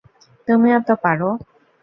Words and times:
তুমিও 0.47 0.79
তা 0.87 0.95
পারো। 1.03 1.29